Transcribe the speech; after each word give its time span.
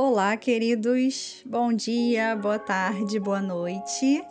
Olá, 0.00 0.36
queridos. 0.36 1.42
Bom 1.44 1.72
dia, 1.72 2.36
boa 2.36 2.56
tarde, 2.56 3.18
boa 3.18 3.42
noite. 3.42 4.22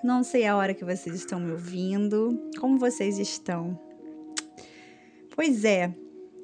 Não 0.00 0.22
sei 0.22 0.46
a 0.46 0.56
hora 0.56 0.74
que 0.74 0.84
vocês 0.84 1.16
estão 1.16 1.40
me 1.40 1.50
ouvindo. 1.50 2.40
Como 2.60 2.78
vocês 2.78 3.18
estão? 3.18 3.76
Pois 5.34 5.64
é, 5.64 5.92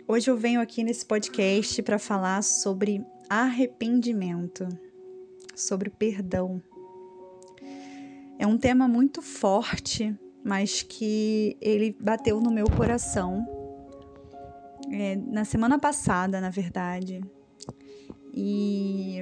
hoje 0.09 0.29
eu 0.29 0.37
venho 0.37 0.61
aqui 0.61 0.83
nesse 0.83 1.07
podcast 1.07 1.81
para 1.85 2.01
falar 2.01 2.43
sobre 2.43 3.07
arrependimento, 3.31 4.67
sobre 5.55 5.89
perdão. 5.89 6.61
É 8.41 8.45
um 8.45 8.59
tema 8.59 8.89
muito 8.89 9.23
forte, 9.23 10.19
mas 10.45 10.83
que 10.83 11.57
ele 11.61 11.97
bateu 12.01 12.41
no 12.41 12.51
meu 12.51 12.67
coração 12.69 13.47
é, 14.91 15.15
na 15.15 15.45
semana 15.45 15.79
passada, 15.79 16.41
na 16.41 16.51
verdade. 16.51 17.21
E 18.41 19.19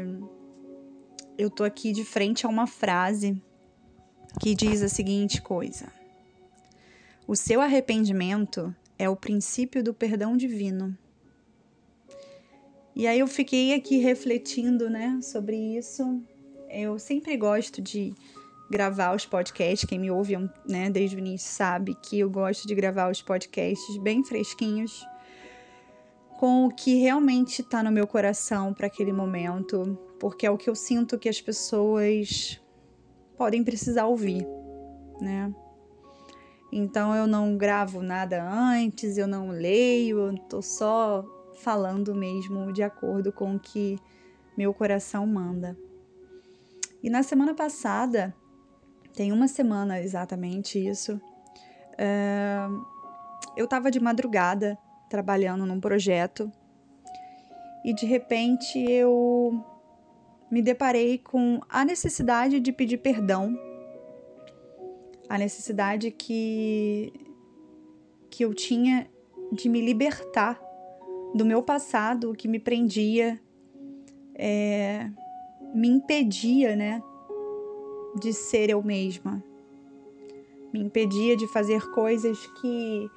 eu 1.38 1.48
tô 1.48 1.64
aqui 1.64 1.90
de 1.90 2.04
frente 2.04 2.44
a 2.44 2.50
uma 2.50 2.66
frase 2.66 3.42
que 4.42 4.54
diz 4.54 4.82
a 4.82 4.90
seguinte 4.90 5.40
coisa: 5.40 5.90
O 7.26 7.34
seu 7.34 7.62
arrependimento 7.62 8.76
é 8.98 9.08
o 9.08 9.16
princípio 9.16 9.82
do 9.82 9.94
perdão 9.94 10.36
divino. 10.36 10.94
E 12.94 13.06
aí 13.06 13.18
eu 13.18 13.26
fiquei 13.26 13.72
aqui 13.72 13.96
refletindo, 13.96 14.90
né, 14.90 15.18
sobre 15.22 15.56
isso. 15.56 16.22
Eu 16.68 16.98
sempre 16.98 17.38
gosto 17.38 17.80
de 17.80 18.12
gravar 18.70 19.16
os 19.16 19.24
podcasts, 19.24 19.88
quem 19.88 19.98
me 19.98 20.10
ouve, 20.10 20.36
né, 20.68 20.90
desde 20.90 21.16
o 21.16 21.20
início 21.20 21.48
sabe 21.48 21.94
que 22.02 22.18
eu 22.18 22.28
gosto 22.28 22.68
de 22.68 22.74
gravar 22.74 23.10
os 23.10 23.22
podcasts 23.22 23.96
bem 23.96 24.22
fresquinhos 24.22 25.06
com 26.36 26.66
o 26.66 26.70
que 26.70 26.96
realmente 26.96 27.62
está 27.62 27.82
no 27.82 27.90
meu 27.90 28.06
coração 28.06 28.74
para 28.74 28.86
aquele 28.86 29.12
momento, 29.12 29.98
porque 30.20 30.46
é 30.46 30.50
o 30.50 30.58
que 30.58 30.68
eu 30.68 30.74
sinto 30.74 31.18
que 31.18 31.28
as 31.28 31.40
pessoas 31.40 32.60
podem 33.36 33.64
precisar 33.64 34.06
ouvir, 34.06 34.46
né? 35.20 35.52
Então 36.70 37.14
eu 37.14 37.26
não 37.26 37.56
gravo 37.56 38.02
nada 38.02 38.42
antes, 38.42 39.16
eu 39.16 39.26
não 39.26 39.48
leio, 39.48 40.18
eu 40.18 40.38
tô 40.48 40.60
só 40.60 41.24
falando 41.62 42.14
mesmo 42.14 42.72
de 42.72 42.82
acordo 42.82 43.32
com 43.32 43.56
o 43.56 43.60
que 43.60 43.98
meu 44.56 44.74
coração 44.74 45.26
manda. 45.26 45.76
E 47.02 47.08
na 47.08 47.22
semana 47.22 47.54
passada, 47.54 48.34
tem 49.14 49.32
uma 49.32 49.48
semana 49.48 50.00
exatamente 50.00 50.78
isso, 50.78 51.14
uh, 51.14 52.86
eu 53.56 53.66
tava 53.66 53.90
de 53.90 54.00
madrugada 54.00 54.78
trabalhando 55.08 55.64
num 55.66 55.80
projeto. 55.80 56.50
E 57.84 57.94
de 57.94 58.06
repente 58.06 58.78
eu 58.90 59.64
me 60.50 60.62
deparei 60.62 61.18
com 61.18 61.60
a 61.68 61.84
necessidade 61.84 62.60
de 62.60 62.72
pedir 62.72 62.98
perdão, 62.98 63.56
a 65.28 65.38
necessidade 65.38 66.10
que 66.10 67.12
que 68.30 68.44
eu 68.44 68.52
tinha 68.52 69.08
de 69.52 69.68
me 69.68 69.80
libertar 69.80 70.60
do 71.34 71.44
meu 71.44 71.62
passado 71.62 72.34
que 72.34 72.48
me 72.48 72.58
prendia, 72.58 73.40
é, 74.34 75.10
me 75.74 75.88
impedia, 75.88 76.76
né, 76.76 77.02
de 78.20 78.32
ser 78.32 78.68
eu 78.68 78.82
mesma, 78.82 79.42
me 80.72 80.80
impedia 80.80 81.36
de 81.36 81.46
fazer 81.46 81.90
coisas 81.92 82.46
que 82.60 83.10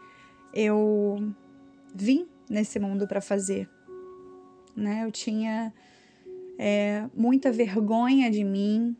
eu 0.54 1.34
vim 1.94 2.28
nesse 2.50 2.80
mundo 2.80 3.08
para 3.08 3.22
fazer. 3.22 3.70
Né? 4.76 5.04
Eu 5.04 5.12
tinha 5.12 5.74
é, 6.58 7.08
muita 7.16 7.52
vergonha 7.52 8.30
de 8.30 8.44
mim, 8.44 8.96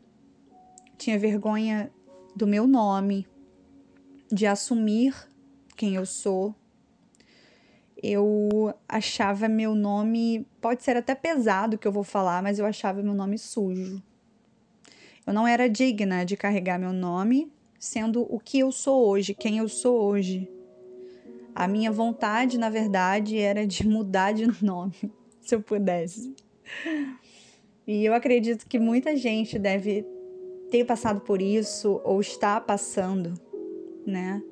tinha 0.96 1.18
vergonha 1.18 1.90
do 2.34 2.46
meu 2.46 2.66
nome, 2.66 3.26
de 4.30 4.46
assumir 4.46 5.14
quem 5.76 5.94
eu 5.94 6.06
sou. 6.06 6.54
Eu 8.02 8.74
achava 8.88 9.46
meu 9.46 9.74
nome, 9.74 10.46
pode 10.60 10.82
ser 10.82 10.96
até 10.96 11.14
pesado 11.14 11.76
que 11.76 11.86
eu 11.86 11.92
vou 11.92 12.04
falar, 12.04 12.42
mas 12.42 12.58
eu 12.58 12.64
achava 12.64 13.02
meu 13.02 13.14
nome 13.14 13.36
sujo. 13.36 14.02
Eu 15.26 15.34
não 15.34 15.46
era 15.46 15.68
digna 15.68 16.24
de 16.24 16.36
carregar 16.36 16.78
meu 16.78 16.92
nome 16.92 17.52
sendo 17.78 18.22
o 18.22 18.38
que 18.38 18.58
eu 18.58 18.72
sou 18.72 19.06
hoje, 19.06 19.34
quem 19.34 19.58
eu 19.58 19.68
sou 19.68 20.02
hoje. 20.02 20.48
A 21.60 21.68
minha 21.68 21.92
vontade, 21.92 22.56
na 22.56 22.70
verdade, 22.70 23.36
era 23.36 23.66
de 23.66 23.84
mudar 23.86 24.32
de 24.32 24.46
nome, 24.64 24.94
se 25.42 25.54
eu 25.54 25.60
pudesse. 25.60 26.34
E 27.86 28.02
eu 28.02 28.14
acredito 28.14 28.66
que 28.66 28.78
muita 28.78 29.14
gente 29.14 29.58
deve 29.58 30.06
ter 30.70 30.86
passado 30.86 31.20
por 31.20 31.42
isso 31.42 32.00
ou 32.02 32.18
está 32.18 32.58
passando, 32.62 33.34
né? 34.06 34.42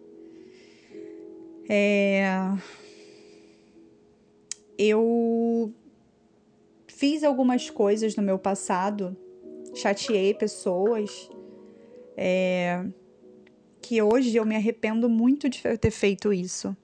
É... 1.66 2.26
Eu 4.76 5.72
fiz 6.88 7.25
algumas 7.25 7.70
coisas 7.70 8.16
no 8.16 8.22
meu 8.22 8.38
passado, 8.38 9.16
chateei 9.75 10.34
pessoas, 10.34 11.30
é... 12.14 12.84
que 13.80 14.02
hoje 14.02 14.36
eu 14.36 14.44
me 14.44 14.56
arrependo 14.56 15.08
muito 15.08 15.48
de 15.48 15.62
ter 15.78 15.90
feito 15.90 16.34
isso. 16.34 16.76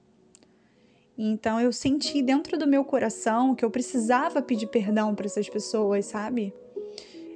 Então 1.17 1.59
eu 1.59 1.71
senti 1.71 2.21
dentro 2.21 2.57
do 2.57 2.67
meu 2.67 2.83
coração 2.83 3.55
que 3.55 3.63
eu 3.63 3.71
precisava 3.71 4.41
pedir 4.41 4.67
perdão 4.67 5.15
para 5.15 5.25
essas 5.25 5.49
pessoas, 5.49 6.05
sabe? 6.05 6.53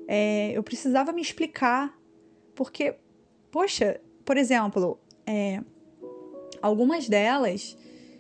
É, 0.08 0.52
eu 0.54 0.64
precisava 0.64 1.12
me 1.14 1.22
explicar, 1.22 1.98
porque, 2.56 2.96
poxa, 3.52 4.02
por 4.26 4.38
exemplo, 4.38 5.00
é, 5.26 5.62
algumas 6.62 7.08
delas, 7.08 7.78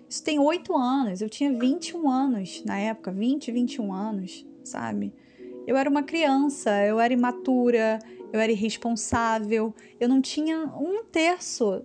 isso 0.07 0.23
tem 0.23 0.39
oito 0.39 0.75
anos, 0.77 1.21
eu 1.21 1.29
tinha 1.29 1.51
21 1.51 2.09
anos 2.09 2.63
na 2.63 2.79
época, 2.79 3.11
20, 3.11 3.51
21 3.51 3.91
anos, 3.91 4.45
sabe? 4.63 5.13
Eu 5.67 5.75
era 5.75 5.89
uma 5.89 6.03
criança, 6.03 6.71
eu 6.85 6.99
era 6.99 7.13
imatura, 7.13 7.99
eu 8.31 8.39
era 8.39 8.51
irresponsável, 8.51 9.73
eu 9.99 10.07
não 10.07 10.21
tinha 10.21 10.65
um 10.79 11.03
terço 11.03 11.83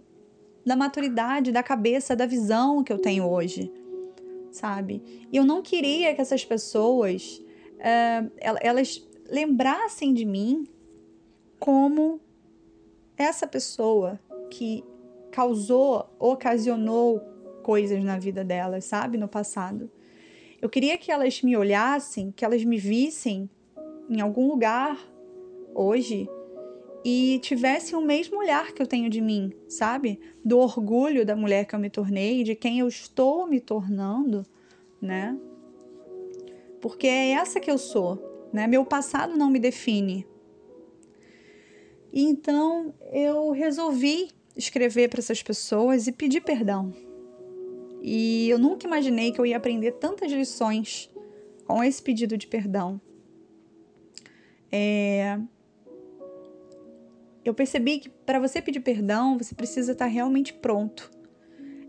da 0.64 0.74
maturidade, 0.74 1.52
da 1.52 1.62
cabeça, 1.62 2.16
da 2.16 2.26
visão 2.26 2.82
que 2.82 2.92
eu 2.92 2.98
tenho 2.98 3.28
hoje, 3.28 3.70
sabe? 4.50 5.02
E 5.30 5.36
eu 5.36 5.44
não 5.44 5.62
queria 5.62 6.14
que 6.14 6.20
essas 6.20 6.44
pessoas 6.44 7.42
uh, 7.74 8.30
elas 8.38 9.06
lembrassem 9.28 10.14
de 10.14 10.24
mim 10.24 10.66
como 11.58 12.20
essa 13.16 13.46
pessoa 13.46 14.18
que 14.50 14.84
causou, 15.30 16.08
ocasionou 16.18 17.20
coisas 17.62 18.02
na 18.04 18.18
vida 18.18 18.44
delas, 18.44 18.84
sabe? 18.84 19.18
No 19.18 19.28
passado. 19.28 19.90
Eu 20.60 20.68
queria 20.68 20.96
que 20.96 21.10
elas 21.10 21.42
me 21.42 21.56
olhassem, 21.56 22.30
que 22.30 22.44
elas 22.44 22.64
me 22.64 22.78
vissem 22.78 23.50
em 24.08 24.20
algum 24.20 24.48
lugar 24.48 24.98
hoje 25.74 26.28
e 27.04 27.38
tivesse 27.42 27.94
o 27.94 28.00
mesmo 28.00 28.38
olhar 28.38 28.72
que 28.72 28.80
eu 28.80 28.86
tenho 28.86 29.10
de 29.10 29.20
mim, 29.20 29.52
sabe? 29.68 30.18
Do 30.42 30.58
orgulho 30.58 31.26
da 31.26 31.36
mulher 31.36 31.66
que 31.66 31.74
eu 31.74 31.78
me 31.78 31.90
tornei, 31.90 32.42
de 32.42 32.54
quem 32.54 32.78
eu 32.78 32.88
estou 32.88 33.46
me 33.46 33.60
tornando, 33.60 34.46
né? 35.00 35.38
Porque 36.80 37.06
é 37.06 37.32
essa 37.32 37.60
que 37.60 37.70
eu 37.70 37.76
sou, 37.76 38.48
né? 38.52 38.66
Meu 38.66 38.86
passado 38.86 39.36
não 39.36 39.50
me 39.50 39.58
define. 39.58 40.26
Então 42.10 42.94
eu 43.12 43.50
resolvi 43.50 44.30
escrever 44.56 45.08
para 45.08 45.20
essas 45.20 45.42
pessoas 45.42 46.06
e 46.06 46.12
pedir 46.12 46.40
perdão. 46.40 46.94
E 48.00 48.48
eu 48.48 48.58
nunca 48.58 48.86
imaginei 48.86 49.32
que 49.32 49.40
eu 49.40 49.46
ia 49.46 49.56
aprender 49.56 49.92
tantas 49.92 50.30
lições 50.30 51.10
com 51.66 51.82
esse 51.82 52.02
pedido 52.02 52.38
de 52.38 52.46
perdão. 52.46 53.00
É, 54.70 55.38
eu 57.44 57.54
percebi 57.54 57.98
que 57.98 58.08
para 58.08 58.38
você 58.38 58.62
pedir 58.62 58.80
perdão, 58.80 59.36
você 59.36 59.54
precisa 59.54 59.92
estar 59.92 60.06
tá 60.06 60.10
realmente 60.10 60.52
pronto. 60.52 61.10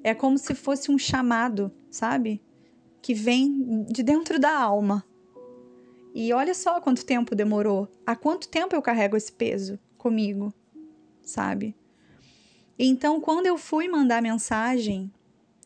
É 0.04 0.14
como 0.14 0.38
se 0.38 0.54
fosse 0.54 0.92
um 0.92 0.98
chamado, 0.98 1.72
sabe? 1.90 2.44
Que 3.02 3.14
vem 3.14 3.84
de 3.86 4.04
dentro 4.04 4.40
da 4.40 4.56
alma. 4.56 5.04
E 6.14 6.32
olha 6.34 6.54
só 6.54 6.80
quanto 6.80 7.06
tempo 7.06 7.36
demorou. 7.36 7.88
Há 8.06 8.16
quanto 8.16 8.48
tempo 8.48 8.76
eu 8.76 8.82
carrego 8.82 9.18
esse 9.18 9.32
peso 9.32 9.80
comigo, 9.98 10.54
sabe? 11.22 11.76
Então, 12.78 13.20
quando 13.22 13.48
eu 13.48 13.58
fui 13.58 13.88
mandar 13.88 14.22
mensagem, 14.22 15.12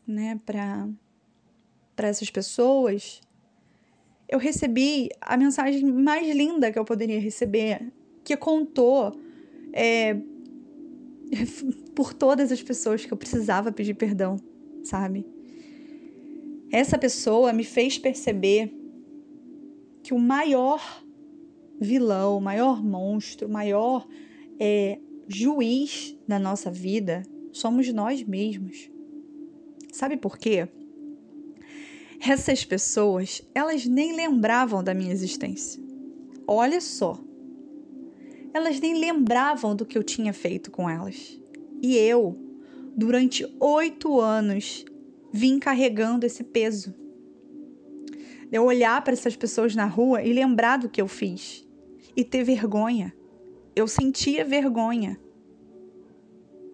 né, 0.06 0.40
para 0.46 0.88
para 1.94 2.08
essas 2.08 2.30
pessoas, 2.30 3.20
eu 4.26 4.38
recebi 4.38 5.10
a 5.20 5.36
mensagem 5.36 5.84
mais 5.84 6.26
linda 6.34 6.72
que 6.72 6.78
eu 6.78 6.84
poderia 6.84 7.20
receber, 7.20 7.92
que 8.24 8.34
contou 8.38 9.20
é, 9.72 10.16
por 11.94 12.12
todas 12.12 12.50
as 12.50 12.62
pessoas 12.62 13.04
que 13.04 13.12
eu 13.12 13.16
precisava 13.16 13.72
pedir 13.72 13.94
perdão, 13.94 14.36
sabe? 14.82 15.26
Essa 16.72 16.96
pessoa 16.96 17.52
me 17.52 17.64
fez 17.64 17.98
perceber 17.98 18.72
que 20.02 20.14
o 20.14 20.18
maior 20.18 20.80
vilão, 21.80 22.38
o 22.38 22.40
maior 22.40 22.82
monstro, 22.82 23.48
o 23.48 23.50
maior 23.50 24.06
é, 24.58 24.98
juiz 25.28 26.16
da 26.28 26.38
nossa 26.38 26.70
vida 26.70 27.22
somos 27.52 27.92
nós 27.92 28.22
mesmos. 28.22 28.90
Sabe 29.92 30.16
por 30.16 30.38
quê? 30.38 30.68
Essas 32.20 32.64
pessoas, 32.64 33.42
elas 33.54 33.86
nem 33.86 34.14
lembravam 34.14 34.84
da 34.84 34.94
minha 34.94 35.12
existência. 35.12 35.82
Olha 36.46 36.80
só. 36.80 37.18
Elas 38.52 38.80
nem 38.80 38.98
lembravam 38.98 39.76
do 39.76 39.86
que 39.86 39.96
eu 39.96 40.02
tinha 40.02 40.32
feito 40.32 40.70
com 40.70 40.88
elas. 40.88 41.40
E 41.80 41.96
eu, 41.96 42.36
durante 42.96 43.46
oito 43.60 44.20
anos, 44.20 44.84
vim 45.32 45.58
carregando 45.58 46.26
esse 46.26 46.42
peso. 46.42 46.94
Eu 48.50 48.64
olhar 48.64 49.02
para 49.02 49.12
essas 49.12 49.36
pessoas 49.36 49.76
na 49.76 49.86
rua 49.86 50.22
e 50.22 50.32
lembrar 50.32 50.78
do 50.78 50.88
que 50.88 51.00
eu 51.00 51.06
fiz 51.06 51.66
e 52.16 52.24
ter 52.24 52.42
vergonha. 52.42 53.14
Eu 53.76 53.86
sentia 53.86 54.44
vergonha. 54.44 55.18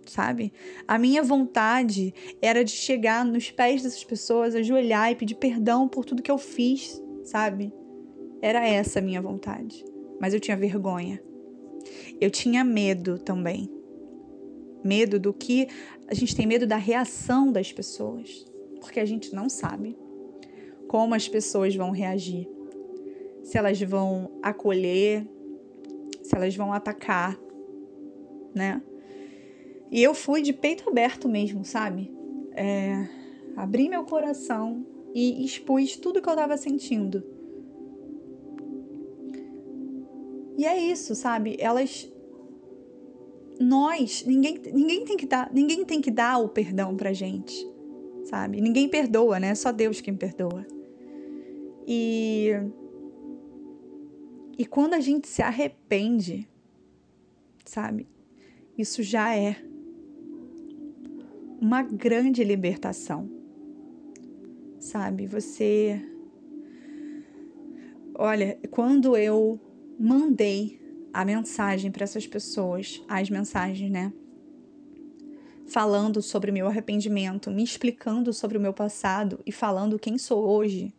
Sabe? 0.06 0.52
A 0.88 0.98
minha 0.98 1.22
vontade 1.22 2.14
era 2.40 2.64
de 2.64 2.70
chegar 2.70 3.24
nos 3.24 3.50
pés 3.50 3.82
dessas 3.82 4.04
pessoas, 4.04 4.54
ajoelhar 4.54 5.10
e 5.10 5.16
pedir 5.16 5.34
perdão 5.34 5.86
por 5.86 6.04
tudo 6.04 6.22
que 6.22 6.30
eu 6.30 6.38
fiz, 6.38 7.02
sabe? 7.24 7.72
Era 8.40 8.66
essa 8.66 9.00
a 9.00 9.02
minha 9.02 9.20
vontade. 9.20 9.84
Mas 10.18 10.32
eu 10.32 10.40
tinha 10.40 10.56
vergonha. 10.56 11.20
Eu 12.20 12.30
tinha 12.30 12.64
medo 12.64 13.18
também. 13.18 13.70
Medo 14.84 15.18
do 15.18 15.32
que. 15.32 15.68
A 16.08 16.14
gente 16.14 16.34
tem 16.34 16.46
medo 16.46 16.66
da 16.66 16.76
reação 16.76 17.50
das 17.50 17.72
pessoas. 17.72 18.44
Porque 18.80 19.00
a 19.00 19.04
gente 19.04 19.34
não 19.34 19.48
sabe 19.48 19.96
como 20.86 21.14
as 21.14 21.28
pessoas 21.28 21.74
vão 21.74 21.90
reagir. 21.90 22.48
Se 23.42 23.58
elas 23.58 23.80
vão 23.80 24.30
acolher, 24.42 25.26
se 26.22 26.34
elas 26.34 26.54
vão 26.56 26.72
atacar, 26.72 27.38
né? 28.54 28.82
E 29.90 30.02
eu 30.02 30.14
fui 30.14 30.42
de 30.42 30.52
peito 30.52 30.88
aberto 30.88 31.28
mesmo, 31.28 31.64
sabe? 31.64 32.10
É, 32.52 33.08
abri 33.56 33.88
meu 33.88 34.04
coração 34.04 34.84
e 35.14 35.44
expus 35.44 35.96
tudo 35.96 36.20
que 36.20 36.28
eu 36.28 36.34
tava 36.34 36.56
sentindo. 36.56 37.35
E 40.56 40.64
é 40.64 40.78
isso, 40.78 41.14
sabe? 41.14 41.56
Elas 41.58 42.10
nós, 43.58 44.24
ninguém, 44.26 44.60
ninguém 44.72 45.04
tem 45.04 45.16
que 45.16 45.26
dar, 45.26 45.50
ninguém 45.52 45.84
tem 45.84 46.00
que 46.00 46.10
dar 46.10 46.38
o 46.38 46.48
perdão 46.48 46.94
pra 46.96 47.12
gente, 47.12 47.54
sabe? 48.24 48.60
Ninguém 48.60 48.88
perdoa, 48.88 49.40
né? 49.40 49.54
Só 49.54 49.72
Deus 49.72 50.00
quem 50.00 50.14
perdoa. 50.14 50.66
E 51.86 52.50
e 54.58 54.64
quando 54.64 54.94
a 54.94 55.00
gente 55.00 55.28
se 55.28 55.42
arrepende, 55.42 56.48
sabe? 57.64 58.06
Isso 58.76 59.02
já 59.02 59.34
é 59.34 59.56
uma 61.60 61.82
grande 61.82 62.42
libertação. 62.44 63.30
Sabe? 64.78 65.26
Você 65.26 66.00
Olha, 68.18 68.58
quando 68.70 69.14
eu 69.14 69.60
mandei 69.98 70.80
a 71.12 71.24
mensagem 71.24 71.90
para 71.90 72.04
essas 72.04 72.26
pessoas, 72.26 73.02
as 73.08 73.30
mensagens, 73.30 73.90
né? 73.90 74.12
Falando 75.66 76.22
sobre 76.22 76.50
o 76.50 76.54
meu 76.54 76.66
arrependimento, 76.66 77.50
me 77.50 77.64
explicando 77.64 78.32
sobre 78.32 78.58
o 78.58 78.60
meu 78.60 78.72
passado 78.72 79.40
e 79.44 79.50
falando 79.50 79.98
quem 79.98 80.18
sou 80.18 80.46
hoje. 80.46 80.92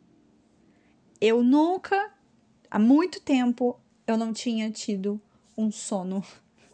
Eu 1.22 1.44
nunca 1.44 2.12
há 2.70 2.78
muito 2.78 3.22
tempo 3.22 3.80
eu 4.06 4.18
não 4.18 4.34
tinha 4.34 4.72
tido 4.72 5.22
um 5.58 5.72
sono 5.72 6.24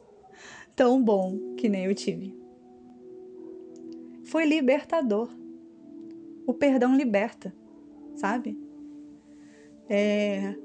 tão 0.76 1.04
bom 1.04 1.56
que 1.58 1.68
nem 1.68 1.86
eu 1.86 1.96
tive. 1.96 2.36
Foi 4.24 4.46
libertador. 4.46 5.30
O 6.46 6.54
perdão 6.54 6.96
liberta, 6.96 7.54
sabe? 8.16 8.58
É... 9.90 10.56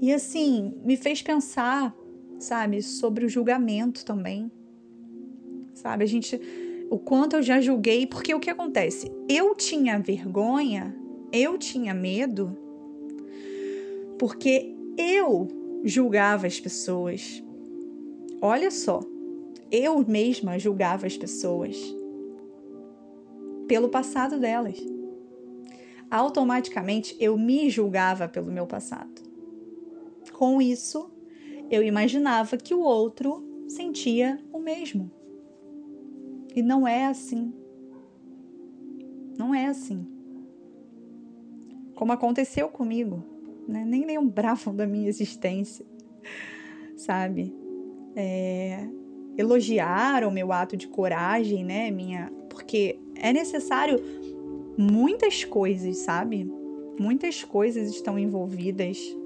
E 0.00 0.12
assim, 0.12 0.74
me 0.82 0.96
fez 0.96 1.20
pensar, 1.20 1.94
sabe, 2.38 2.82
sobre 2.82 3.24
o 3.24 3.28
julgamento 3.28 4.04
também. 4.04 4.50
Sabe, 5.74 6.04
a 6.04 6.06
gente. 6.06 6.40
O 6.90 6.98
quanto 6.98 7.36
eu 7.36 7.42
já 7.42 7.60
julguei, 7.60 8.06
porque 8.06 8.34
o 8.34 8.40
que 8.40 8.50
acontece? 8.50 9.12
Eu 9.28 9.54
tinha 9.54 9.98
vergonha, 10.00 10.96
eu 11.32 11.56
tinha 11.56 11.94
medo 11.94 12.56
porque 14.20 14.76
eu 14.98 15.48
julgava 15.82 16.46
as 16.46 16.60
pessoas. 16.60 17.42
Olha 18.42 18.70
só, 18.70 19.00
eu 19.70 20.04
mesma 20.06 20.58
julgava 20.58 21.06
as 21.06 21.16
pessoas 21.16 21.76
pelo 23.66 23.88
passado 23.88 24.38
delas. 24.38 24.76
Automaticamente 26.10 27.16
eu 27.18 27.38
me 27.38 27.70
julgava 27.70 28.28
pelo 28.28 28.52
meu 28.52 28.66
passado. 28.66 29.29
Com 30.40 30.62
isso, 30.62 31.10
eu 31.70 31.82
imaginava 31.82 32.56
que 32.56 32.72
o 32.72 32.80
outro 32.80 33.44
sentia 33.68 34.42
o 34.50 34.58
mesmo. 34.58 35.10
E 36.56 36.62
não 36.62 36.88
é 36.88 37.04
assim. 37.04 37.52
Não 39.36 39.54
é 39.54 39.66
assim. 39.66 40.06
Como 41.94 42.10
aconteceu 42.10 42.70
comigo 42.70 43.22
né? 43.68 43.84
nem 43.84 44.06
lembravam 44.06 44.74
da 44.74 44.86
minha 44.86 45.10
existência, 45.10 45.84
sabe? 46.96 47.54
É, 48.16 48.88
elogiaram 49.36 50.30
meu 50.30 50.52
ato 50.52 50.74
de 50.74 50.88
coragem, 50.88 51.62
né? 51.62 51.90
Minha, 51.90 52.32
porque 52.48 52.98
é 53.14 53.30
necessário 53.30 54.02
muitas 54.78 55.44
coisas, 55.44 55.98
sabe? 55.98 56.50
Muitas 56.98 57.44
coisas 57.44 57.90
estão 57.90 58.18
envolvidas 58.18 59.19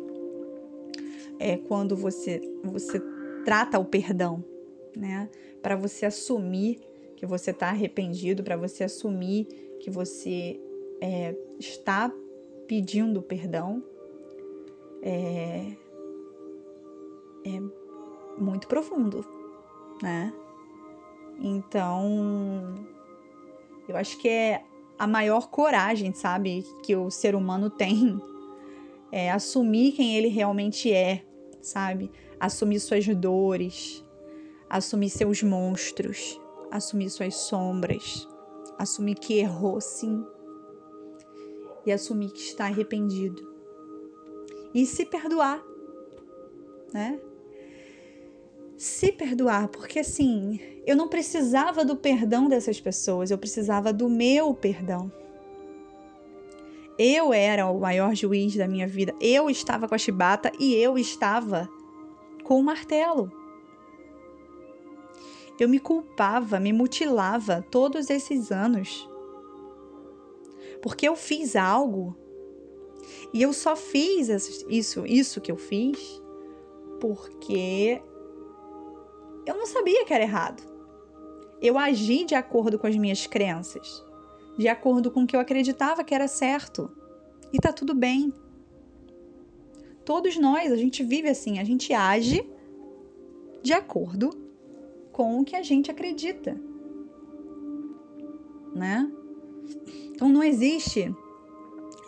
é, 1.45 1.59
quando 1.59 1.95
você 1.95 2.41
você 2.65 2.99
trata 3.45 3.79
o 3.79 3.85
perdão, 3.85 4.43
né? 4.97 5.29
Para 5.63 5.77
você 5.77 6.07
assumir 6.07 6.81
que 7.17 7.27
você 7.27 7.51
está 7.51 7.69
arrependido, 7.69 8.43
para 8.43 8.57
você 8.57 8.85
assumir 8.85 9.45
que 9.79 9.91
você 9.91 10.59
é, 11.03 11.37
está 11.59 12.11
pedindo 12.67 13.21
perdão, 13.21 13.85
é, 15.03 15.77
é 17.45 17.61
muito 18.39 18.67
profundo, 18.67 19.23
né? 20.03 20.33
Então, 21.39 22.75
eu 23.87 23.97
acho 23.99 24.17
que 24.19 24.31
é 24.31 24.65
a 24.99 25.07
maior 25.07 25.51
coragem, 25.51 26.15
sabe, 26.15 26.65
que 26.83 26.97
o 26.97 27.11
ser 27.11 27.35
humano 27.35 27.69
tem 27.69 28.19
é 29.13 29.31
assumir 29.31 29.93
quem 29.93 30.17
ele 30.17 30.27
realmente 30.27 30.93
é, 30.93 31.25
sabe? 31.65 32.11
Assumir 32.39 32.79
suas 32.79 33.07
dores, 33.07 34.05
assumir 34.69 35.11
seus 35.11 35.43
monstros, 35.43 36.41
assumir 36.71 37.11
suas 37.11 37.35
sombras, 37.35 38.29
assumir 38.79 39.15
que 39.15 39.39
errou 39.39 39.81
sim 39.81 40.25
e 41.87 41.93
assumir 41.93 42.31
que 42.31 42.41
está 42.41 42.67
arrependido 42.67 43.55
e 44.75 44.85
se 44.85 45.07
perdoar, 45.07 45.65
né? 46.93 47.21
Se 48.77 49.13
perdoar, 49.13 49.69
porque 49.69 50.01
assim, 50.01 50.59
eu 50.85 50.97
não 50.97 51.09
precisava 51.09 51.85
do 51.85 51.97
perdão 51.97 52.49
dessas 52.49 52.81
pessoas, 52.81 53.31
eu 53.31 53.39
precisava 53.39 53.93
do 53.93 54.09
meu 54.09 54.53
perdão. 54.53 55.11
Eu 56.99 57.33
era 57.33 57.67
o 57.67 57.81
maior 57.81 58.15
juiz 58.15 58.57
da 58.57 58.69
minha 58.69 58.87
vida. 58.87 59.15
Eu 59.21 59.51
estava 59.51 59.89
com 59.89 59.95
a 59.95 59.99
chibata 59.99 60.53
e 60.59 60.75
eu 60.75 60.97
estava 60.97 61.69
com 62.45 62.59
o 62.59 62.63
martelo. 62.63 63.33
Eu 65.59 65.69
me 65.69 65.79
culpava, 65.79 66.61
me 66.61 66.73
mutilava 66.73 67.65
todos 67.71 68.11
esses 68.11 68.53
anos. 68.53 69.09
Porque 70.83 71.09
eu 71.09 71.17
fiz 71.17 71.57
algo 71.57 72.17
e 73.33 73.43
eu 73.43 73.53
só 73.53 73.75
fiz 73.75 74.29
isso, 74.69 75.07
isso 75.07 75.41
que 75.41 75.51
eu 75.51 75.57
fiz, 75.57 76.23
porque 77.01 78.01
eu 79.47 79.57
não 79.57 79.67
sabia 79.67 80.05
que 80.05 80.15
era 80.15 80.25
errado. 80.25 80.63
Eu 81.61 81.79
agi 81.79 82.25
de 82.25 82.35
acordo 82.35 82.79
com 82.79 82.87
as 82.87 82.97
minhas 82.97 83.27
crenças, 83.27 84.05
de 84.57 84.69
acordo 84.69 85.11
com 85.11 85.23
o 85.23 85.27
que 85.27 85.35
eu 85.35 85.41
acreditava 85.41 86.05
que 86.05 86.15
era 86.15 86.29
certo. 86.29 86.91
E 87.53 87.59
tá 87.59 87.73
tudo 87.73 87.95
bem. 87.95 88.33
Todos 90.05 90.37
nós, 90.37 90.71
a 90.71 90.77
gente 90.77 91.03
vive 91.03 91.29
assim, 91.29 91.59
a 91.59 91.65
gente 91.65 91.93
age 91.93 92.47
de 93.63 93.73
acordo 93.73 94.31
com 95.13 95.41
o 95.41 95.45
que 95.45 95.57
a 95.57 95.63
gente 95.63 95.91
acredita. 95.91 96.61
Né? 98.75 99.11
Então 100.11 100.29
não 100.29 100.43
existe 100.43 101.15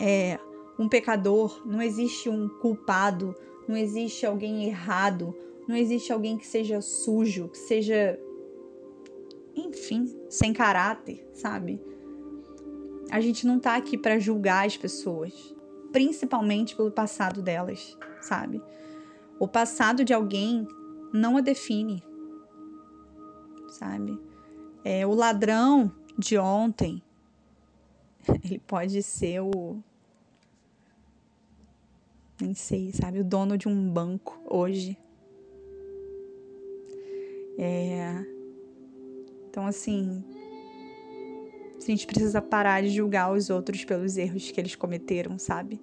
é, 0.00 0.38
um 0.78 0.88
pecador, 0.88 1.62
não 1.64 1.80
existe 1.80 2.28
um 2.28 2.48
culpado, 2.48 3.34
não 3.66 3.76
existe 3.76 4.26
alguém 4.26 4.64
errado, 4.66 5.34
não 5.66 5.76
existe 5.76 6.12
alguém 6.12 6.36
que 6.36 6.46
seja 6.46 6.80
sujo, 6.80 7.48
que 7.48 7.58
seja. 7.58 8.20
Enfim, 9.54 10.14
sem 10.28 10.52
caráter, 10.52 11.26
sabe? 11.32 11.80
A 13.10 13.20
gente 13.20 13.46
não 13.46 13.58
tá 13.58 13.76
aqui 13.76 13.96
para 13.96 14.18
julgar 14.18 14.66
as 14.66 14.76
pessoas, 14.76 15.32
principalmente 15.92 16.74
pelo 16.74 16.90
passado 16.90 17.40
delas, 17.40 17.96
sabe? 18.20 18.62
O 19.38 19.46
passado 19.46 20.04
de 20.04 20.12
alguém 20.12 20.66
não 21.12 21.36
a 21.36 21.40
define, 21.40 22.02
sabe? 23.68 24.18
É, 24.84 25.06
o 25.06 25.14
ladrão 25.14 25.92
de 26.18 26.36
ontem, 26.38 27.02
ele 28.44 28.58
pode 28.58 29.02
ser 29.02 29.40
o 29.40 29.78
nem 32.40 32.54
sei, 32.54 32.92
sabe? 32.92 33.20
O 33.20 33.24
dono 33.24 33.56
de 33.56 33.68
um 33.68 33.90
banco 33.90 34.38
hoje. 34.44 34.98
É... 37.58 38.24
Então, 39.48 39.66
assim, 39.66 40.22
a 41.90 41.94
gente 41.94 42.06
precisa 42.06 42.40
parar 42.42 42.82
de 42.82 42.90
julgar 42.90 43.32
os 43.32 43.50
outros 43.50 43.84
pelos 43.84 44.16
erros 44.16 44.50
que 44.50 44.60
eles 44.60 44.74
cometeram, 44.74 45.38
sabe? 45.38 45.80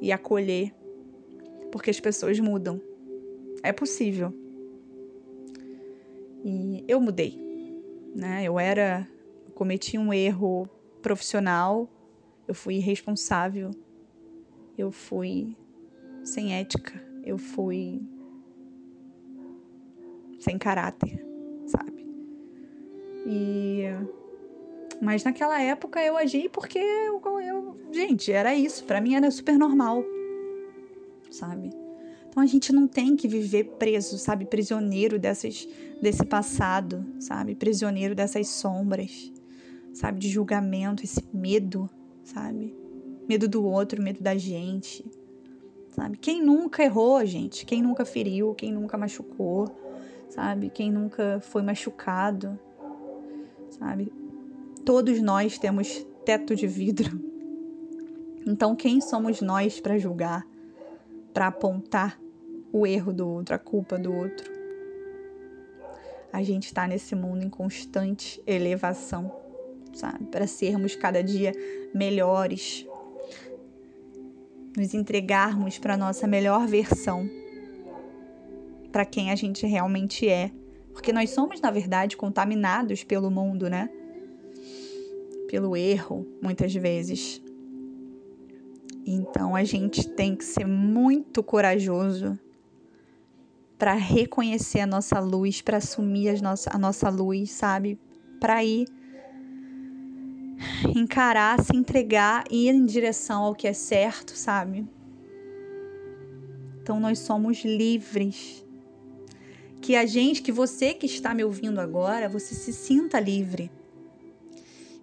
E 0.00 0.10
acolher, 0.10 0.74
porque 1.70 1.90
as 1.90 2.00
pessoas 2.00 2.38
mudam. 2.40 2.80
É 3.62 3.72
possível. 3.72 4.32
E 6.44 6.84
eu 6.88 7.00
mudei, 7.00 7.38
né? 8.14 8.42
Eu 8.44 8.58
era, 8.58 9.08
eu 9.46 9.52
cometi 9.52 9.96
um 9.96 10.12
erro 10.12 10.68
profissional, 11.00 11.88
eu 12.48 12.54
fui 12.54 12.74
irresponsável 12.76 13.70
eu 14.76 14.90
fui 14.90 15.56
sem 16.24 16.54
ética, 16.54 16.92
eu 17.24 17.36
fui 17.36 18.02
sem 20.38 20.58
caráter, 20.58 21.24
sabe? 21.66 22.06
E 23.26 23.82
mas 25.02 25.24
naquela 25.24 25.60
época 25.60 26.00
eu 26.00 26.16
agi 26.16 26.48
porque 26.48 26.78
eu, 26.78 27.20
eu 27.40 27.76
gente, 27.92 28.30
era 28.30 28.54
isso, 28.54 28.84
para 28.84 29.00
mim 29.00 29.14
era 29.14 29.30
super 29.30 29.58
normal. 29.58 30.04
Sabe? 31.30 31.70
Então 32.28 32.42
a 32.42 32.46
gente 32.46 32.72
não 32.72 32.86
tem 32.86 33.16
que 33.16 33.26
viver 33.28 33.64
preso, 33.78 34.16
sabe, 34.16 34.46
prisioneiro 34.46 35.18
dessas 35.18 35.68
desse 36.00 36.24
passado, 36.24 37.04
sabe? 37.18 37.54
Prisioneiro 37.54 38.14
dessas 38.14 38.48
sombras, 38.48 39.32
sabe, 39.92 40.18
de 40.18 40.28
julgamento, 40.28 41.04
esse 41.04 41.22
medo, 41.32 41.90
sabe? 42.24 42.82
medo 43.28 43.48
do 43.48 43.64
outro, 43.64 44.02
medo 44.02 44.22
da 44.22 44.36
gente, 44.36 45.04
sabe? 45.90 46.16
Quem 46.18 46.42
nunca 46.42 46.82
errou, 46.82 47.24
gente? 47.24 47.64
Quem 47.64 47.82
nunca 47.82 48.04
feriu? 48.04 48.54
Quem 48.54 48.72
nunca 48.72 48.96
machucou? 48.96 49.74
Sabe? 50.28 50.70
Quem 50.70 50.90
nunca 50.90 51.40
foi 51.40 51.62
machucado? 51.62 52.58
Sabe? 53.70 54.12
Todos 54.84 55.22
nós 55.22 55.58
temos 55.58 56.04
teto 56.24 56.56
de 56.56 56.66
vidro. 56.66 57.20
Então, 58.44 58.74
quem 58.74 59.00
somos 59.00 59.40
nós 59.40 59.80
para 59.80 59.96
julgar, 59.96 60.44
para 61.32 61.46
apontar 61.46 62.20
o 62.72 62.84
erro 62.84 63.12
do 63.12 63.28
outro, 63.28 63.54
a 63.54 63.58
culpa 63.58 63.96
do 63.96 64.12
outro? 64.12 64.50
A 66.32 66.42
gente 66.42 66.64
está 66.64 66.88
nesse 66.88 67.14
mundo 67.14 67.44
em 67.44 67.48
constante 67.48 68.42
elevação, 68.44 69.32
sabe? 69.94 70.24
Para 70.24 70.48
sermos 70.48 70.96
cada 70.96 71.22
dia 71.22 71.52
melhores, 71.94 72.84
nos 74.76 74.94
entregarmos 74.94 75.78
para 75.78 75.94
a 75.94 75.96
nossa 75.96 76.26
melhor 76.26 76.66
versão, 76.66 77.30
para 78.90 79.04
quem 79.04 79.30
a 79.30 79.36
gente 79.36 79.64
realmente 79.64 80.28
é. 80.28 80.50
Porque 80.92 81.12
nós 81.12 81.30
somos, 81.30 81.60
na 81.60 81.70
verdade, 81.70 82.16
contaminados 82.16 83.04
pelo 83.04 83.30
mundo, 83.30 83.70
né? 83.70 83.88
Pelo 85.52 85.76
erro, 85.76 86.26
muitas 86.40 86.72
vezes. 86.72 87.42
Então 89.04 89.54
a 89.54 89.62
gente 89.64 90.08
tem 90.08 90.34
que 90.34 90.46
ser 90.46 90.66
muito 90.66 91.42
corajoso 91.42 92.38
para 93.78 93.92
reconhecer 93.92 94.80
a 94.80 94.86
nossa 94.86 95.20
luz, 95.20 95.60
para 95.60 95.76
assumir 95.76 96.30
a 96.30 96.40
nossa, 96.40 96.70
a 96.72 96.78
nossa 96.78 97.10
luz, 97.10 97.50
sabe? 97.50 97.98
Para 98.40 98.64
ir 98.64 98.88
encarar, 100.96 101.62
se 101.62 101.76
entregar 101.76 102.44
e 102.50 102.66
ir 102.66 102.74
em 102.74 102.86
direção 102.86 103.42
ao 103.42 103.54
que 103.54 103.68
é 103.68 103.74
certo, 103.74 104.34
sabe? 104.34 104.88
Então 106.80 106.98
nós 106.98 107.18
somos 107.18 107.62
livres. 107.62 108.64
Que 109.82 109.96
a 109.96 110.06
gente, 110.06 110.40
que 110.40 110.50
você 110.50 110.94
que 110.94 111.04
está 111.04 111.34
me 111.34 111.44
ouvindo 111.44 111.78
agora, 111.78 112.26
você 112.26 112.54
se 112.54 112.72
sinta 112.72 113.20
livre. 113.20 113.70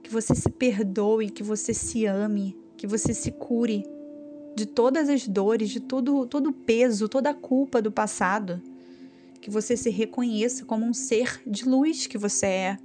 Que 0.09 0.13
você 0.13 0.33
se 0.33 0.49
perdoe, 0.49 1.29
que 1.29 1.43
você 1.43 1.71
se 1.71 2.07
ame, 2.07 2.57
que 2.75 2.87
você 2.87 3.13
se 3.13 3.31
cure 3.31 3.85
de 4.55 4.65
todas 4.65 5.07
as 5.07 5.27
dores, 5.27 5.69
de 5.69 5.79
todo 5.79 6.25
todo 6.25 6.49
o 6.49 6.53
peso, 6.53 7.07
toda 7.07 7.29
a 7.29 7.33
culpa 7.33 7.79
do 7.79 7.91
passado. 7.91 8.59
Que 9.39 9.51
você 9.51 9.77
se 9.77 9.91
reconheça 9.91 10.65
como 10.65 10.83
um 10.83 10.93
ser 10.93 11.39
de 11.45 11.63
luz 11.63 12.07
que 12.07 12.17
você 12.17 12.45
é 12.47 12.77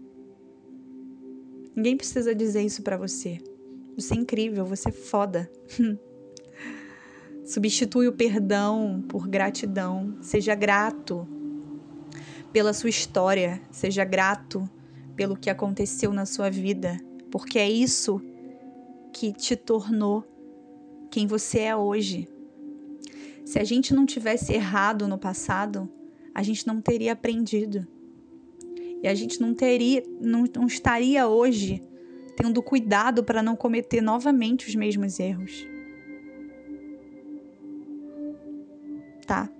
Ninguém 1.74 1.96
precisa 1.96 2.32
dizer 2.34 2.62
isso 2.62 2.82
para 2.82 2.96
você. 2.96 3.38
Você 3.96 4.14
é 4.14 4.16
incrível, 4.16 4.64
você 4.64 4.90
é 4.90 4.92
foda. 4.92 5.50
Substitui 7.44 8.06
o 8.06 8.12
perdão 8.12 9.02
por 9.08 9.26
gratidão. 9.26 10.16
Seja 10.20 10.54
grato 10.54 11.26
pela 12.52 12.72
sua 12.72 12.90
história. 12.90 13.60
Seja 13.72 14.04
grato 14.04 14.68
pelo 15.16 15.36
que 15.36 15.50
aconteceu 15.50 16.12
na 16.12 16.24
sua 16.24 16.48
vida. 16.48 16.96
Porque 17.34 17.58
é 17.58 17.68
isso 17.68 18.22
que 19.12 19.32
te 19.32 19.56
tornou 19.56 20.22
quem 21.10 21.26
você 21.26 21.62
é 21.62 21.74
hoje. 21.74 22.28
Se 23.44 23.58
a 23.58 23.64
gente 23.64 23.92
não 23.92 24.06
tivesse 24.06 24.52
errado 24.52 25.08
no 25.08 25.18
passado, 25.18 25.90
a 26.32 26.44
gente 26.44 26.64
não 26.64 26.80
teria 26.80 27.12
aprendido. 27.12 27.88
E 29.02 29.08
a 29.08 29.16
gente 29.16 29.40
não 29.40 29.52
teria, 29.52 30.04
não, 30.20 30.44
não 30.54 30.68
estaria 30.68 31.26
hoje 31.26 31.82
tendo 32.36 32.62
cuidado 32.62 33.24
para 33.24 33.42
não 33.42 33.56
cometer 33.56 34.00
novamente 34.00 34.68
os 34.68 34.76
mesmos 34.76 35.18
erros. 35.18 35.66
Tá? 39.26 39.50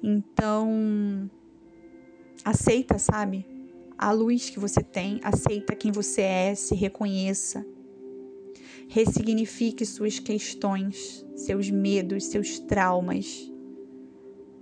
Então, 0.00 1.28
aceita, 2.44 3.00
sabe? 3.00 3.51
A 4.02 4.10
luz 4.10 4.50
que 4.50 4.58
você 4.58 4.82
tem, 4.82 5.20
aceita 5.22 5.76
quem 5.76 5.92
você 5.92 6.22
é, 6.22 6.54
se 6.56 6.74
reconheça. 6.74 7.64
Ressignifique 8.88 9.86
suas 9.86 10.18
questões, 10.18 11.24
seus 11.36 11.70
medos, 11.70 12.24
seus 12.24 12.58
traumas, 12.58 13.48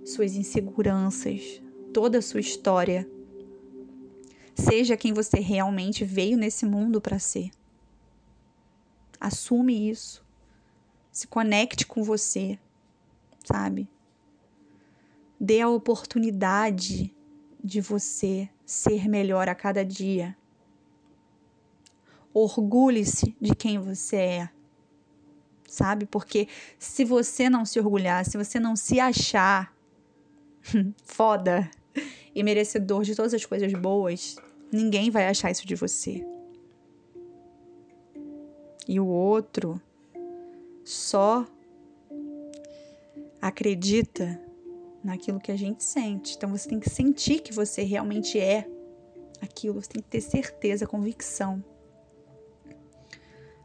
suas 0.05 0.35
inseguranças, 0.35 1.59
toda 1.91 2.19
a 2.19 2.21
sua 2.21 2.39
história 2.39 3.09
Seja 4.55 4.97
quem 4.97 5.13
você 5.13 5.39
realmente 5.39 6.05
veio 6.05 6.37
nesse 6.37 6.65
mundo 6.65 7.01
para 7.01 7.17
ser. 7.17 7.49
Assume 9.19 9.89
isso. 9.89 10.23
Se 11.11 11.27
conecte 11.27 11.85
com 11.85 12.03
você, 12.03 12.59
sabe? 13.43 13.89
Dê 15.39 15.61
a 15.61 15.69
oportunidade 15.69 17.11
de 17.63 17.81
você 17.81 18.49
ser 18.71 19.07
melhor 19.07 19.49
a 19.49 19.55
cada 19.55 19.83
dia. 19.83 20.35
Orgulhe-se 22.33 23.35
de 23.39 23.55
quem 23.55 23.79
você 23.79 24.15
é. 24.15 24.49
Sabe? 25.67 26.05
Porque 26.05 26.47
se 26.77 27.05
você 27.05 27.49
não 27.49 27.65
se 27.65 27.79
orgulhar, 27.79 28.25
se 28.25 28.37
você 28.37 28.59
não 28.59 28.75
se 28.75 28.99
achar 28.99 29.73
foda 31.03 31.69
e 32.33 32.43
merecedor 32.43 33.03
de 33.03 33.15
todas 33.15 33.33
as 33.33 33.45
coisas 33.45 33.73
boas, 33.73 34.37
Ninguém 34.71 35.11
vai 35.11 35.27
achar 35.27 35.51
isso 35.51 35.67
de 35.67 35.75
você. 35.75 36.25
E 38.87 38.99
o 39.01 39.05
outro 39.05 39.81
só 40.83 41.45
acredita 43.41 44.39
naquilo 45.03 45.39
que 45.39 45.51
a 45.51 45.57
gente 45.57 45.83
sente. 45.83 46.35
Então 46.35 46.49
você 46.49 46.69
tem 46.69 46.79
que 46.79 46.89
sentir 46.89 47.41
que 47.41 47.53
você 47.53 47.83
realmente 47.83 48.39
é 48.39 48.67
aquilo, 49.41 49.81
você 49.81 49.89
tem 49.89 50.01
que 50.01 50.09
ter 50.09 50.21
certeza, 50.21 50.87
convicção. 50.87 51.63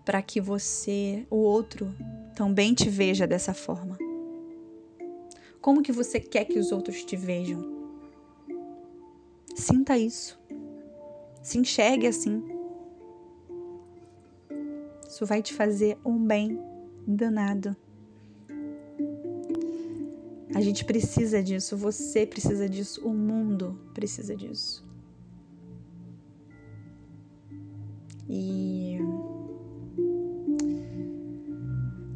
Para 0.05 0.23
que 0.23 0.40
você, 0.40 1.26
o 1.31 1.37
outro, 1.37 1.95
também 2.35 2.75
te 2.75 2.88
veja 2.88 3.26
dessa 3.26 3.52
forma. 3.52 3.99
Como 5.61 5.83
que 5.83 5.90
você 5.90 6.21
quer 6.21 6.45
que 6.45 6.59
os 6.59 6.71
outros 6.71 7.05
te 7.05 7.16
vejam? 7.16 7.76
Sinta 9.55 9.99
isso. 9.99 10.38
Se 11.43 11.59
enxergue 11.59 12.07
assim. 12.07 12.43
Isso 15.09 15.26
vai 15.26 15.43
te 15.43 15.55
fazer 15.55 15.99
um 16.05 16.19
bem 16.25 16.61
danado. 17.07 17.76
A 20.57 20.61
gente 20.63 20.87
precisa 20.87 21.43
disso, 21.43 21.77
você 21.77 22.25
precisa 22.27 22.67
disso, 22.67 23.07
o 23.07 23.13
mundo 23.13 23.79
precisa 23.93 24.35
disso. 24.35 24.83
E 28.27 28.97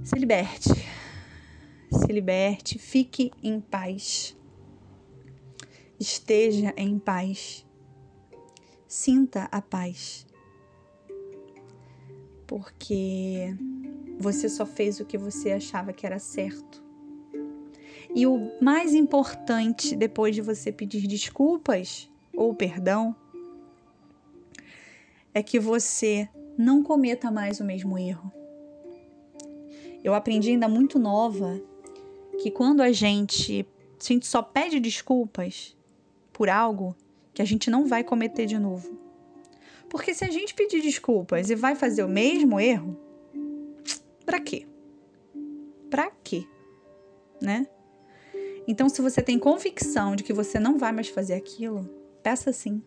se 0.02 0.18
liberte. 0.18 0.70
Se 1.92 2.10
liberte, 2.10 2.78
fique 2.78 3.30
em 3.42 3.60
paz. 3.60 4.34
Esteja 6.00 6.72
em 6.78 6.98
paz. 6.98 7.66
Sinta 8.88 9.50
a 9.52 9.60
paz. 9.60 10.26
Porque 12.46 13.54
você 14.18 14.48
só 14.48 14.64
fez 14.64 14.98
o 14.98 15.04
que 15.04 15.18
você 15.18 15.52
achava 15.52 15.92
que 15.92 16.06
era 16.06 16.18
certo. 16.18 16.88
E 18.14 18.26
o 18.26 18.50
mais 18.60 18.94
importante, 18.94 19.94
depois 19.94 20.34
de 20.34 20.42
você 20.42 20.72
pedir 20.72 21.06
desculpas 21.06 22.10
ou 22.34 22.54
perdão, 22.54 23.14
é 25.32 25.42
que 25.42 25.60
você 25.60 26.28
não 26.58 26.82
cometa 26.82 27.30
mais 27.30 27.60
o 27.60 27.64
mesmo 27.64 27.96
erro. 27.96 28.32
Eu 30.02 30.14
aprendi 30.14 30.50
ainda 30.50 30.68
muito 30.68 30.98
nova 30.98 31.60
que 32.42 32.50
quando 32.50 32.80
a 32.80 32.90
gente, 32.90 33.66
a 34.00 34.04
gente 34.04 34.26
só 34.26 34.42
pede 34.42 34.80
desculpas 34.80 35.76
por 36.32 36.48
algo 36.48 36.96
que 37.32 37.42
a 37.42 37.44
gente 37.44 37.70
não 37.70 37.86
vai 37.86 38.02
cometer 38.02 38.46
de 38.46 38.58
novo. 38.58 38.98
Porque 39.88 40.14
se 40.14 40.24
a 40.24 40.30
gente 40.30 40.54
pedir 40.54 40.82
desculpas 40.82 41.50
e 41.50 41.54
vai 41.54 41.74
fazer 41.74 42.02
o 42.02 42.08
mesmo 42.08 42.58
erro, 42.58 42.96
para 44.24 44.40
quê? 44.40 44.66
Para 45.90 46.10
quê? 46.22 46.46
Né? 47.42 47.66
Então, 48.66 48.88
se 48.88 49.02
você 49.02 49.22
tem 49.22 49.38
convicção 49.38 50.14
de 50.14 50.22
que 50.22 50.32
você 50.32 50.58
não 50.58 50.78
vai 50.78 50.92
mais 50.92 51.08
fazer 51.08 51.34
aquilo, 51.34 51.88
peça 52.22 52.52
sim. 52.52 52.82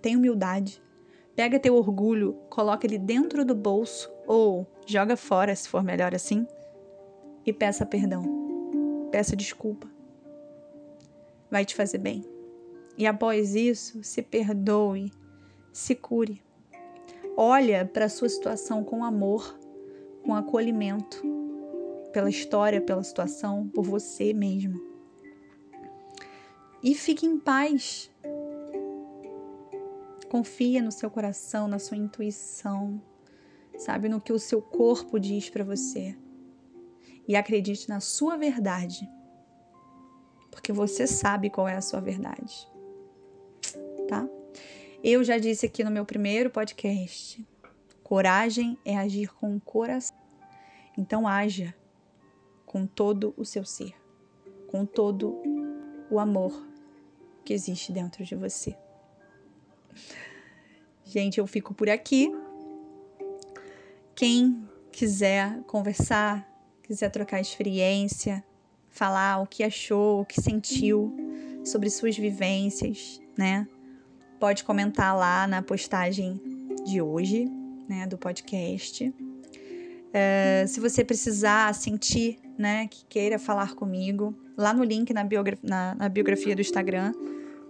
Tenha 0.00 0.18
humildade. 0.18 0.82
Pega 1.34 1.58
teu 1.58 1.74
orgulho, 1.74 2.34
coloca 2.50 2.86
ele 2.86 2.98
dentro 2.98 3.44
do 3.44 3.54
bolso 3.54 4.10
ou 4.26 4.66
joga 4.86 5.16
fora, 5.16 5.54
se 5.54 5.68
for 5.68 5.82
melhor 5.82 6.14
assim, 6.14 6.46
e 7.46 7.52
peça 7.52 7.86
perdão. 7.86 8.22
Peça 9.10 9.34
desculpa. 9.34 9.88
Vai 11.50 11.64
te 11.64 11.74
fazer 11.74 11.98
bem. 11.98 12.24
E 12.96 13.06
após 13.06 13.54
isso, 13.54 14.02
se 14.04 14.22
perdoe, 14.22 15.10
se 15.72 15.94
cure. 15.94 16.42
Olha 17.36 17.86
para 17.86 18.04
a 18.04 18.08
sua 18.10 18.28
situação 18.28 18.84
com 18.84 19.02
amor, 19.02 19.58
com 20.22 20.34
acolhimento, 20.34 21.22
pela 22.12 22.28
história, 22.28 22.80
pela 22.80 23.02
situação, 23.02 23.68
por 23.68 23.84
você 23.84 24.34
mesmo. 24.34 24.89
E 26.82 26.94
fique 26.94 27.26
em 27.26 27.38
paz 27.38 28.10
Confia 30.30 30.80
no 30.80 30.92
seu 30.92 31.10
coração, 31.10 31.66
na 31.66 31.80
sua 31.80 31.96
intuição, 31.96 33.02
sabe, 33.76 34.08
no 34.08 34.20
que 34.20 34.32
o 34.32 34.38
seu 34.38 34.62
corpo 34.62 35.18
diz 35.18 35.50
para 35.50 35.64
você. 35.64 36.16
E 37.26 37.34
acredite 37.34 37.88
na 37.88 37.98
sua 37.98 38.36
verdade. 38.36 39.10
Porque 40.48 40.72
você 40.72 41.04
sabe 41.04 41.50
qual 41.50 41.66
é 41.66 41.74
a 41.74 41.80
sua 41.80 42.00
verdade. 42.00 42.64
Tá? 44.06 44.28
Eu 45.02 45.24
já 45.24 45.36
disse 45.36 45.66
aqui 45.66 45.82
no 45.82 45.90
meu 45.90 46.06
primeiro 46.06 46.48
podcast: 46.48 47.44
coragem 48.04 48.78
é 48.84 48.96
agir 48.96 49.34
com 49.34 49.56
o 49.56 49.60
coração. 49.60 50.16
Então 50.96 51.26
haja 51.26 51.74
com 52.64 52.86
todo 52.86 53.34
o 53.36 53.44
seu 53.44 53.64
ser, 53.64 53.96
com 54.68 54.86
todo 54.86 55.42
o 56.08 56.20
amor 56.20 56.69
que 57.44 57.52
existe 57.52 57.92
dentro 57.92 58.24
de 58.24 58.34
você. 58.34 58.76
Gente, 61.04 61.38
eu 61.38 61.46
fico 61.46 61.74
por 61.74 61.88
aqui. 61.88 62.32
Quem 64.14 64.68
quiser 64.92 65.62
conversar, 65.62 66.48
quiser 66.82 67.10
trocar 67.10 67.40
experiência, 67.40 68.44
falar 68.88 69.40
o 69.40 69.46
que 69.46 69.62
achou, 69.62 70.20
o 70.20 70.26
que 70.26 70.40
sentiu 70.40 71.16
sobre 71.64 71.90
suas 71.90 72.16
vivências, 72.16 73.20
né? 73.36 73.66
Pode 74.38 74.64
comentar 74.64 75.16
lá 75.16 75.46
na 75.46 75.62
postagem 75.62 76.40
de 76.84 77.00
hoje, 77.02 77.46
né, 77.88 78.06
do 78.06 78.16
podcast. 78.16 79.12
Uh, 80.10 80.66
se 80.66 80.80
você 80.80 81.04
precisar 81.04 81.72
sentir, 81.72 82.40
né, 82.58 82.88
que 82.88 83.04
queira 83.06 83.38
falar 83.38 83.74
comigo, 83.74 84.34
lá 84.56 84.74
no 84.74 84.82
link 84.82 85.12
na, 85.14 85.22
biografia, 85.22 85.60
na, 85.62 85.94
na 85.94 86.08
biografia 86.08 86.54
do 86.54 86.60
Instagram 86.60 87.12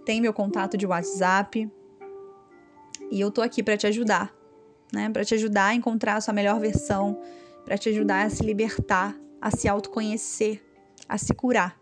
tem 0.03 0.19
meu 0.19 0.33
contato 0.33 0.75
de 0.75 0.85
WhatsApp. 0.85 1.69
E 3.11 3.21
eu 3.21 3.29
tô 3.29 3.41
aqui 3.41 3.61
para 3.61 3.77
te 3.77 3.85
ajudar, 3.85 4.33
né? 4.91 5.09
Para 5.09 5.23
te 5.23 5.35
ajudar 5.35 5.67
a 5.67 5.75
encontrar 5.75 6.15
a 6.15 6.21
sua 6.21 6.33
melhor 6.33 6.59
versão, 6.59 7.21
para 7.63 7.77
te 7.77 7.89
ajudar 7.89 8.25
a 8.25 8.29
se 8.29 8.43
libertar, 8.43 9.15
a 9.39 9.51
se 9.51 9.67
autoconhecer, 9.67 10.63
a 11.07 11.17
se 11.17 11.33
curar. 11.33 11.79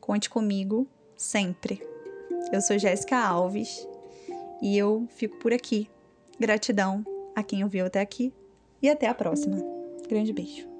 Conte 0.00 0.28
comigo 0.28 0.88
sempre. 1.16 1.80
Eu 2.52 2.60
sou 2.60 2.76
Jéssica 2.78 3.16
Alves 3.16 3.86
e 4.60 4.76
eu 4.76 5.06
fico 5.10 5.36
por 5.38 5.52
aqui. 5.52 5.88
Gratidão 6.40 7.04
a 7.36 7.42
quem 7.42 7.62
ouviu 7.62 7.86
até 7.86 8.00
aqui 8.00 8.32
e 8.82 8.88
até 8.88 9.06
a 9.06 9.14
próxima. 9.14 9.56
Grande 10.08 10.32
beijo. 10.32 10.71